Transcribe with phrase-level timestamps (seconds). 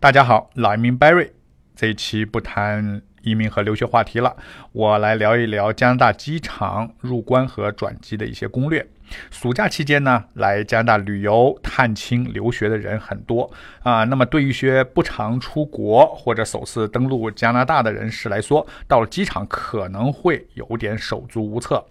[0.00, 1.30] 大家好，老移民 Barry，
[1.76, 4.36] 这一期不谈移民和留学话题了，
[4.72, 8.84] 我来聊一聊加拿大机场入关和转机的一些攻略。
[9.30, 13.50] 暑假期间呢，来加拿大旅游、探亲、留学的人很多
[13.82, 14.04] 啊。
[14.04, 21.88] 那么对于一些不常出国或者首次登陆加拿大的人士来说，到了机场可能会有点手足无措。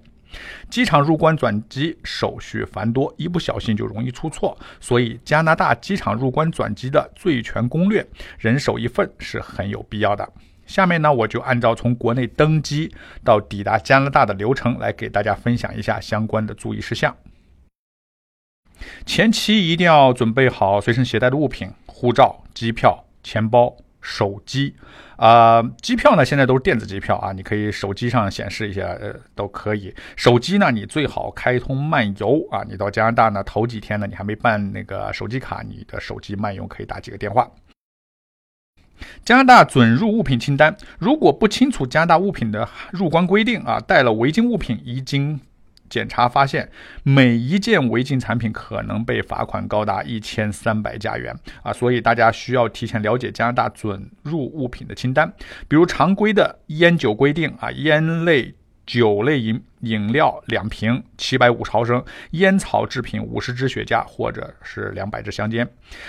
[0.70, 8.06] 机场入关转机手续繁多，一不小心就容易出错，所以加拿大机场入关转机的最全攻略，
[8.40, 10.32] 人手一份是很有必要的。
[10.66, 12.94] 下面呢，我就按照从国内登机
[13.26, 17.14] 到抵达加拿大的流程来给大家分享一下相关的注意事项。
[19.06, 23.76] 前期一定要准备好随身携带的物品：护照、机票、钱包。
[24.02, 24.76] 手机，
[25.16, 26.26] 啊，机票呢？
[26.26, 29.94] 现在都是电子机票啊，你可以手机上显示一下，呃，都可以。
[30.16, 32.64] 手机呢，你最好开通漫游啊。
[32.68, 37.50] 你到加拿大呢，头几天呢，你还没办那个手机卡，你的手机漫游可以打几个电话。
[39.24, 45.40] 加拿大准入物品清单，如果不清楚加拿大物品的入关规定啊，带了违禁物品已经。
[45.92, 46.72] 检查发现，
[47.04, 51.74] 每一件违禁产品可能被罚款高达一千三百加元啊！
[51.74, 55.32] 所以大家需要提前了解加拿大准入物品的清单，
[55.68, 65.68] 比如常规的烟酒规定啊，烟类、酒类饮饮料两瓶七百五毫升，烟草制品五十支雪茄或者是两百支香烟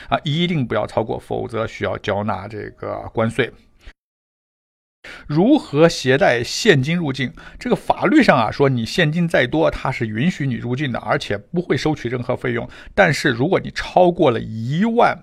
[0.08, 3.52] 啊，一定不要超过，否则需要缴纳这个关税。
[5.26, 7.32] 如何携带现金入境？
[7.58, 12.68] 这个法律上啊说，你现金再多，它是允许你入境的，而且不会收取任何费用。
[12.94, 15.16] 但是如果你超过了一万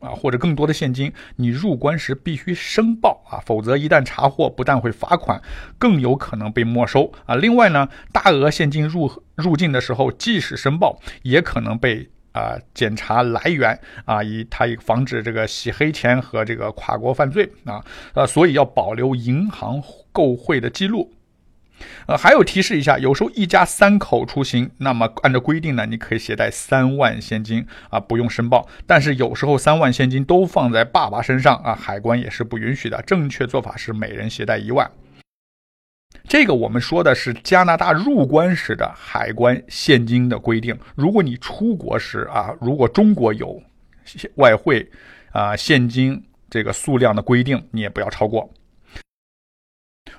[0.00, 5.40] 啊或者更多的现金，你入关时必须申报啊，否则一旦查获，不但会罚款，
[5.78, 7.34] 更有可能被没收啊。
[7.34, 12.08] 另外呢，大额现金入入境的时候，即使申报，也可能被。
[12.32, 21.12] 啊，检查来源啊，以它以防止这个洗黑钱和这个跨国犯罪啊，呃，所以要保留银行购汇的记录。
[22.06, 28.66] 呃，还有提示一下，有时候一家三口出行，那么按照规定呢，你可以携带三万现金啊，不用申报。
[28.84, 33.00] 但是有时候三万现金都放在爸爸身上啊，海关也是不允许的。
[33.02, 34.90] 正确做法是每人携带一万。
[36.28, 40.78] 这个我们说的是加拿大入关时的海关现金的规定。
[40.94, 43.62] 如果你出国时啊，如果中国有
[44.34, 44.86] 外汇
[45.32, 48.52] 啊现金这个数量的规定，你也不要超过。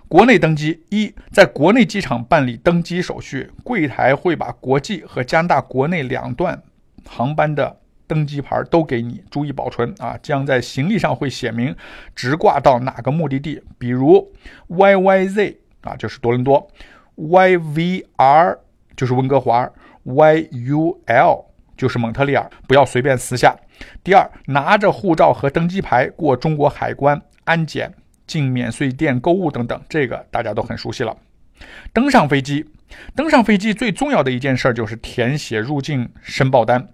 [0.07, 6.59] 国内登机一，在国内机场办理登机手续，柜台会把国际和加拿大国内两段
[7.05, 10.17] 航班的登机牌都给你，注意保存啊。
[10.23, 11.75] 将在行李上会写明
[12.15, 14.33] 直挂到哪个目的地，比如
[14.69, 15.57] YYZ。
[15.81, 16.67] 啊，就是多伦多
[17.17, 18.57] ，YVR
[18.95, 19.69] 就是温哥华
[20.05, 21.45] ，YUL
[21.77, 23.55] 就是蒙特利尔，不要随便撕下。
[24.03, 27.93] 第二，拿着护照和登机牌过中国海关安检，
[28.27, 31.15] 进免税店购物等等，这个大家都很熟悉了。
[31.93, 32.65] 登上飞机，
[33.15, 36.89] 登上飞机最重要的一件事就是填写入境申报单。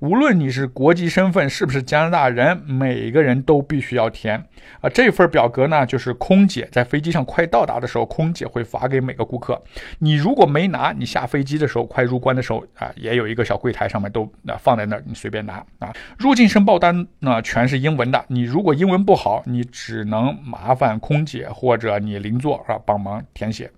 [0.00, 4.38] 无论你是国籍身份是不是加拿大人，每个人都必须要填
[4.80, 4.88] 啊。
[4.88, 9.60] 这份表格呢，就是空姐在飞机上快到达的时候，空姐会发给每个顾客。
[9.98, 15.92] 你如果没拿，你下飞机的时候快入关的时候啊，也有一个小柜台，上面都啊放在那儿，你随便拿啊。
[16.16, 23.68] 入境申报单呢全是英文的，你如果英文不好，你只能麻烦空姐或者你邻座啊帮忙填写。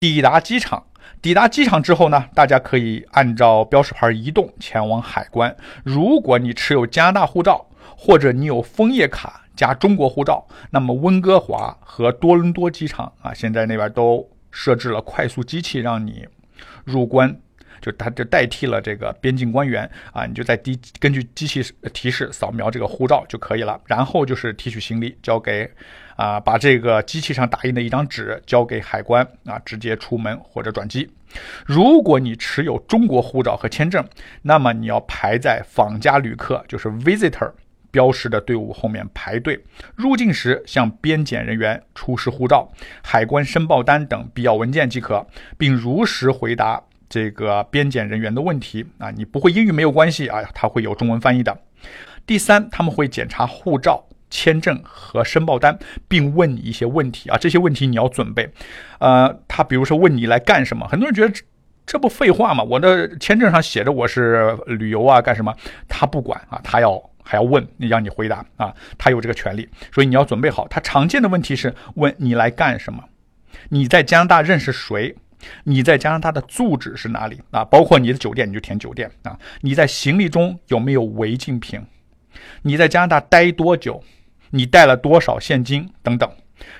[0.00, 0.86] 抵达机场，
[1.20, 5.56] 抵达机场之后呢，大家可以按照标识牌移动前往海关。
[5.82, 16.28] 如果你持有加拿大护照，或者你有枫叶卡加中国护照，那么温哥华和多伦多机场啊，现在那边都设置了快速机器，让你
[16.84, 17.36] 入关。
[17.80, 23.80] 就它就代替了这个边境官员啊，你就在滴根据机器提示扫描这个护照就可以了。
[23.86, 25.68] 然后就是提取行李，交给
[26.18, 31.08] 啊，把这个机器上打印的一张纸交给海关啊，直接出门或者转机。
[31.64, 34.04] 如果你持有中国护照和签证，
[34.42, 37.52] 那么你要排在访加旅客就是 visitor
[37.92, 39.62] 标识的队伍后面排队。
[39.94, 42.68] 入境时向边检人员出示护照、
[43.00, 45.24] 海关申报单等必要文件即可，
[45.56, 46.82] 并如实回答。
[47.08, 51.56] 这个边检人员的问题啊，你不会英语没有关系啊，他会有中文翻译的。
[52.26, 55.78] 第三，他们会检查护照、签证和申报单，
[56.08, 58.50] 并问你一些问题啊，这些问题你要准备。
[58.98, 61.34] 呃，他比如说问你来干什么，很多人觉得
[61.86, 62.62] 这不废话吗？
[62.62, 65.54] 我的签证上写着我是旅游啊，干什么？
[65.88, 70.68] 他不管啊，他要还要问你，让你回答啊，他有这个权利，所以你要准备好。
[70.68, 73.02] 他常见的问题是问你来干什么？
[73.70, 75.14] 你在加拿大认识谁？
[75.64, 77.64] 你在加拿大的住址是哪里啊？
[77.64, 79.38] 包括你的酒店，你就填酒店啊。
[79.60, 81.80] 你在行李中有没有违禁品？
[82.62, 84.02] 你在加拿大待多久，
[84.50, 86.30] 你带了多少现金等等。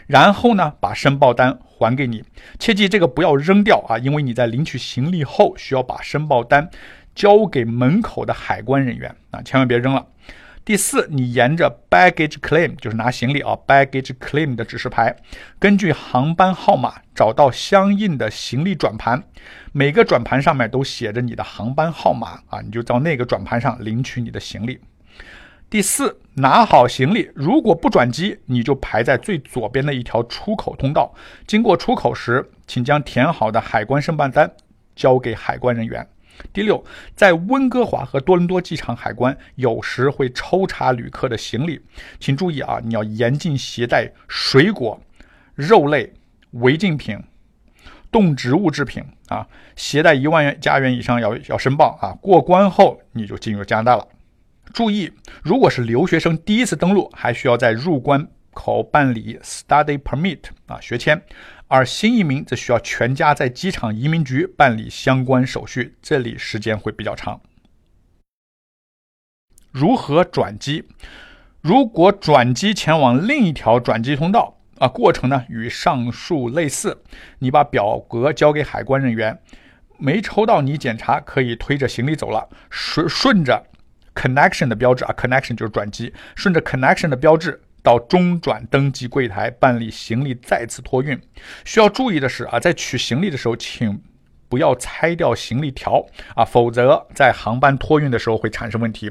[0.07, 2.25] 然后呢，把申报单还给你，
[2.59, 6.69] 切记这个不要扔掉啊，因为你在领取行李后需要把申报单
[7.15, 10.07] 交给门口的海关人员啊，千万别扔了。
[10.65, 15.17] 第四，你沿着 baggage claim 就是拿行李啊，baggage claim 的指示牌，
[15.59, 19.23] 根据航班号码找到相应的行李转盘，
[19.73, 24.79] 每个转盘上面都写着你的航班号码啊，你就到那个转盘上领取你的行李。
[25.71, 31.15] 第四，拿好行李，如果不转机，你就排在最左边的一条出口通道。
[31.47, 34.51] 经过出口时，请将填好的海关申办单
[34.97, 36.09] 交给海关人员。
[36.55, 36.83] 第六，
[37.15, 41.79] 在温哥华和多伦多机场海关有时会抽查旅客的行李，
[42.19, 44.99] 请注意啊，你要严禁携带水果、
[45.55, 46.11] 肉类、
[46.53, 47.19] 违禁品、
[48.11, 52.17] 动植物制品啊，携带一万元加元以上要要申报啊。
[52.23, 54.09] 过关后你就进入加拿大了。
[54.73, 55.13] 注意，
[55.43, 61.23] 如果是留学生第一次登陆，还需要在入关口办理 study permit 啊学签，
[61.67, 67.41] 而新移民则需要全家在机场移民局办理相关手续，这里时间会比较长。
[69.71, 70.85] 如何转机？
[71.61, 77.03] 如果转机前往另一条转机通道啊，过程呢与上述类似，
[77.41, 79.41] 你把表格交给海关人员，
[79.99, 83.67] 没抽到你检查，可以推着行李走了，顺顺着。
[84.19, 91.17] Connection 的标志啊，Connection 就是转机，顺着 Connection 的标志到中转登机柜台办理行李再次托运。
[91.65, 94.03] 需要注意的是啊，在取行李的时候，请
[94.49, 96.05] 不要拆掉行李条
[96.35, 99.09] 啊，否则在航班托运的时候会产生问题。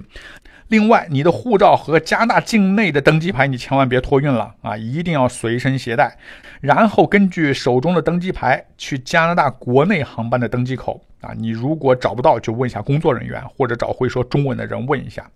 [0.69, 6.17] 另外，你的护照和加拿大境内的登机牌，你千万别托运了啊，一定要随身携带。
[6.59, 15.29] 然后根据手中的登机牌去加拿大国内航班的登机口啊，你如果找不到，就问一下工作人员，或者找会说中文的人问一下。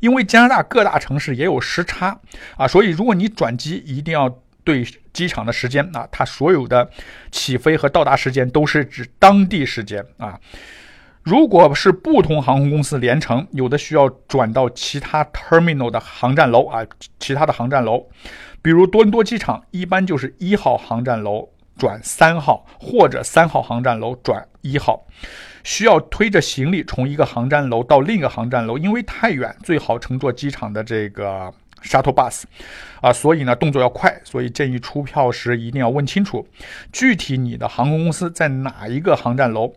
[0.00, 2.18] 因为加拿大各大城市也有时差
[2.56, 4.28] 啊，所以如果你转机，一定要
[4.64, 6.90] 对机场的时间啊，它所有的
[7.30, 10.38] 起飞和到达时间都是指当地时间啊。
[11.22, 16.84] 如果是不同航空公司联程，有的需要转到其他 terminal 的航站楼啊，
[17.20, 18.04] 其他的航站楼，
[18.60, 21.48] 比如多伦多机场，一般就是一号航站楼
[21.78, 25.06] 转三号，或者三号航站楼转一号，
[25.62, 31.54] 需要推着行李从一个航站楼到另一个航站楼，因为太远，最好乘坐机场的这个
[31.84, 32.42] shuttle bus，
[33.00, 36.44] 啊，所以呢动作要快，所以建议出票时一定要问清楚，
[36.90, 39.72] 具体你的航空公司在哪一个航站楼。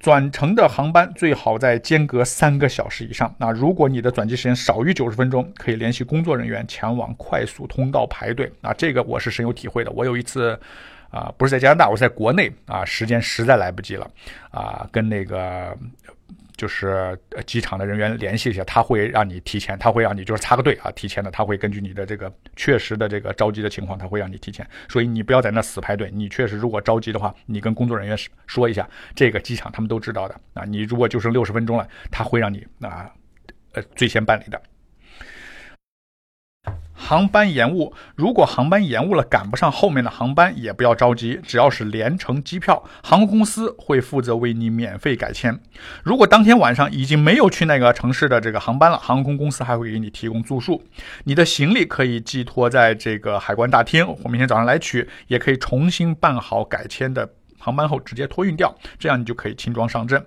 [0.00, 3.32] 转乘的航班最好在间隔三个小时以上。
[3.38, 8.50] 那如果你的转机时间少于九十分钟，可以联系工作人员前往快速通道排队。
[8.62, 9.90] 啊，这个我是深有体会的。
[9.90, 10.58] 我有一次，
[11.10, 14.10] 啊，不是在加拿大，我在国内，啊，时间实在来不及了，
[14.50, 15.76] 啊，跟那个。
[16.60, 24.68] 就是机场的人员联系一下，他会让你提前，他会让你就是插个队啊，提前的，他会根据你的这个确实的这个着急的情况，他会让你提前。
[24.86, 28.14] 所以你不要在那死排队，你确实如果着急的话，你跟工作人员
[28.46, 30.66] 说一下，这个机场他们都知道的啊。
[30.66, 33.10] 你如果就剩六十分钟了，他会让你啊，
[33.72, 34.60] 呃，最先办理的。
[37.10, 41.40] 航班延误，如果航班延误了，赶不上后面的航班，也不要着急。
[41.42, 45.58] 只要是联程机票，航空公司会负责为你免费改签。
[46.04, 50.80] 如果当天晚上已经没有去那个城市的这个航班了，航空公司还会给你提供住宿。
[51.24, 60.24] 你的行李可以寄托在这个海关大厅，或明天早上来取，也可以重新办好改签的航班后直接托运掉，这样你就可以轻装上阵。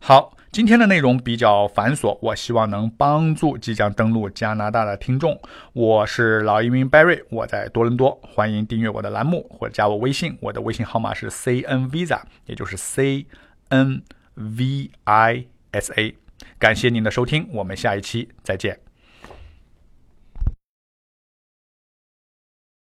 [0.00, 0.32] 好。
[0.58, 5.40] 今天的内容比较繁琐，我希望能帮助即将登陆加拿大的听众。
[5.72, 13.26] 我是老移民 Barry，我在多伦多，欢迎订阅我的栏目或者加我微信，我的微信号码是 C N Visa，也就是 C
[13.68, 14.02] N
[14.34, 16.16] V I S A。
[16.58, 18.87] 感谢您的收听，我们下一期再见。